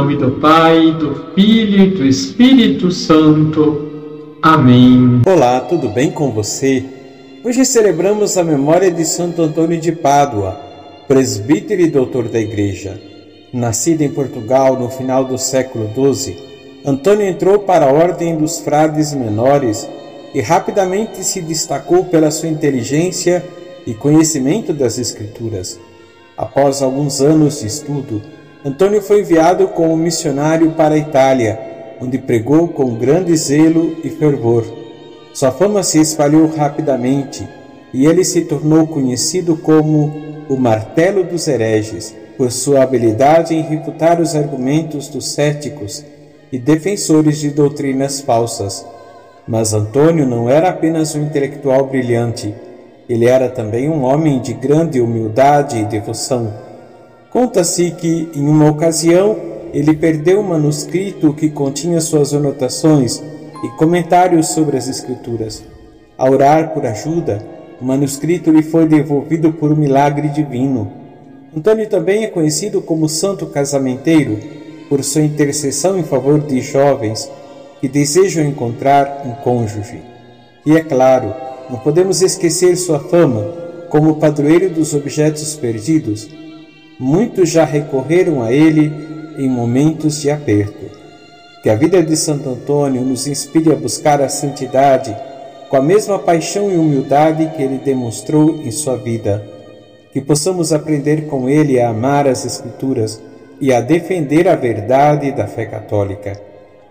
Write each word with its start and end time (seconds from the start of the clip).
nome 0.00 0.16
do 0.16 0.30
Pai, 0.40 0.92
do 0.92 1.34
Filho 1.34 1.84
e 1.84 1.90
do 1.90 2.06
Espírito 2.06 2.90
Santo. 2.90 4.38
Amém. 4.40 5.20
Olá, 5.26 5.60
tudo 5.60 5.90
bem 5.90 6.10
com 6.10 6.30
você? 6.30 6.82
Hoje 7.44 7.66
celebramos 7.66 8.38
a 8.38 8.42
memória 8.42 8.90
de 8.90 9.04
Santo 9.04 9.42
Antônio 9.42 9.78
de 9.78 9.92
Pádua, 9.92 10.58
presbítero 11.06 11.82
e 11.82 11.90
doutor 11.90 12.28
da 12.28 12.40
Igreja. 12.40 12.98
Nascido 13.52 14.00
em 14.00 14.08
Portugal 14.08 14.80
no 14.80 14.88
final 14.88 15.26
do 15.26 15.36
século 15.36 15.90
XII, 15.92 16.34
Antônio 16.82 17.26
entrou 17.26 17.58
para 17.58 17.84
a 17.84 17.92
Ordem 17.92 18.38
dos 18.38 18.58
Frades 18.58 19.12
Menores 19.12 19.86
e 20.34 20.40
rapidamente 20.40 21.22
se 21.22 21.42
destacou 21.42 22.06
pela 22.06 22.30
sua 22.30 22.48
inteligência 22.48 23.44
e 23.86 23.92
conhecimento 23.92 24.72
das 24.72 24.98
Escrituras. 24.98 25.78
Após 26.38 26.80
alguns 26.80 27.20
anos 27.20 27.60
de 27.60 27.66
estudo, 27.66 28.39
Antônio 28.62 29.00
foi 29.00 29.20
enviado 29.20 29.68
como 29.68 29.96
missionário 29.96 30.72
para 30.72 30.94
a 30.94 30.98
Itália, 30.98 31.58
onde 31.98 32.18
pregou 32.18 32.68
com 32.68 32.94
grande 32.94 33.34
zelo 33.34 33.96
e 34.04 34.10
fervor. 34.10 34.66
Sua 35.32 35.50
fama 35.50 35.82
se 35.82 35.98
espalhou 35.98 36.46
rapidamente 36.46 37.48
e 37.92 38.04
ele 38.04 38.22
se 38.22 38.42
tornou 38.42 38.86
conhecido 38.86 39.56
como 39.56 40.12
o 40.46 40.56
Martelo 40.56 41.24
dos 41.24 41.48
Hereges, 41.48 42.14
por 42.36 42.52
sua 42.52 42.82
habilidade 42.82 43.54
em 43.54 43.62
refutar 43.62 44.20
os 44.20 44.36
argumentos 44.36 45.08
dos 45.08 45.32
céticos 45.32 46.04
e 46.52 46.58
defensores 46.58 47.38
de 47.38 47.50
doutrinas 47.50 48.20
falsas. 48.20 48.84
Mas 49.48 49.72
Antônio 49.72 50.26
não 50.26 50.50
era 50.50 50.68
apenas 50.68 51.14
um 51.14 51.22
intelectual 51.22 51.86
brilhante, 51.86 52.54
ele 53.08 53.26
era 53.26 53.48
também 53.48 53.88
um 53.88 54.04
homem 54.04 54.38
de 54.40 54.52
grande 54.52 55.00
humildade 55.00 55.78
e 55.78 55.84
devoção 55.84 56.69
Conta-se 57.30 57.92
que, 57.92 58.28
em 58.34 58.48
uma 58.48 58.68
ocasião, 58.68 59.36
ele 59.72 59.94
perdeu 59.94 60.40
um 60.40 60.48
manuscrito 60.48 61.32
que 61.32 61.48
continha 61.48 62.00
suas 62.00 62.34
anotações 62.34 63.22
e 63.62 63.68
comentários 63.76 64.48
sobre 64.48 64.76
as 64.76 64.88
Escrituras. 64.88 65.62
Ao 66.18 66.32
orar 66.32 66.74
por 66.74 66.84
ajuda, 66.84 67.40
o 67.80 67.84
manuscrito 67.84 68.50
lhe 68.50 68.64
foi 68.64 68.84
devolvido 68.84 69.52
por 69.52 69.70
um 69.70 69.76
milagre 69.76 70.28
divino. 70.28 70.90
Antônio 71.56 71.88
também 71.88 72.24
é 72.24 72.26
conhecido 72.26 72.82
como 72.82 73.08
Santo 73.08 73.46
Casamenteiro 73.46 74.36
por 74.88 75.04
sua 75.04 75.22
intercessão 75.22 75.96
em 75.96 76.02
favor 76.02 76.40
de 76.40 76.60
jovens 76.60 77.30
que 77.80 77.88
desejam 77.88 78.44
encontrar 78.44 79.22
um 79.24 79.32
cônjuge. 79.42 80.02
E 80.66 80.76
é 80.76 80.82
claro, 80.82 81.32
não 81.70 81.78
podemos 81.78 82.22
esquecer 82.22 82.76
sua 82.76 82.98
fama 82.98 83.54
como 83.88 84.16
padroeiro 84.16 84.68
dos 84.68 84.94
objetos 84.94 85.54
perdidos 85.54 86.28
muitos 87.00 87.48
já 87.48 87.64
recorreram 87.64 88.42
a 88.42 88.52
ele 88.52 88.92
em 89.38 89.48
momentos 89.48 90.20
de 90.20 90.30
aperto. 90.30 90.84
Que 91.62 91.70
a 91.70 91.74
vida 91.74 92.02
de 92.02 92.14
Santo 92.14 92.50
Antônio 92.50 93.00
nos 93.00 93.26
inspire 93.26 93.72
a 93.72 93.76
buscar 93.76 94.20
a 94.20 94.28
santidade 94.28 95.16
com 95.70 95.76
a 95.76 95.82
mesma 95.82 96.18
paixão 96.18 96.70
e 96.70 96.76
humildade 96.76 97.50
que 97.56 97.62
ele 97.62 97.78
demonstrou 97.78 98.56
em 98.62 98.70
sua 98.70 98.96
vida. 98.96 99.46
Que 100.12 100.20
possamos 100.20 100.72
aprender 100.72 101.26
com 101.26 101.48
ele 101.48 101.80
a 101.80 101.88
amar 101.88 102.28
as 102.28 102.44
Escrituras 102.44 103.22
e 103.60 103.72
a 103.72 103.80
defender 103.80 104.46
a 104.48 104.56
verdade 104.56 105.32
da 105.32 105.46
fé 105.46 105.64
católica. 105.64 106.38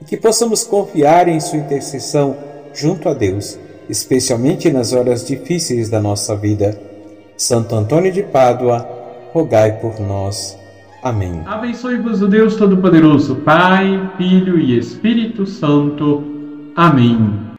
E 0.00 0.04
que 0.04 0.16
possamos 0.16 0.64
confiar 0.64 1.28
em 1.28 1.38
sua 1.38 1.58
intercessão 1.58 2.36
junto 2.74 3.08
a 3.08 3.14
Deus, 3.14 3.58
especialmente 3.88 4.70
nas 4.70 4.92
horas 4.92 5.24
difíceis 5.24 5.88
da 5.88 6.00
nossa 6.00 6.34
vida. 6.34 6.76
Santo 7.36 7.74
Antônio 7.74 8.10
de 8.10 8.22
Pádua, 8.22 9.01
rogai 9.32 9.72
por 9.80 9.98
nós. 10.00 10.58
Amém. 11.02 11.42
Abençoe-vos 11.46 12.22
o 12.22 12.28
Deus 12.28 12.54
Todo-Poderoso, 12.56 13.36
Pai, 13.36 14.10
Filho 14.16 14.58
e 14.58 14.78
Espírito 14.78 15.46
Santo. 15.46 16.22
Amém. 16.76 17.51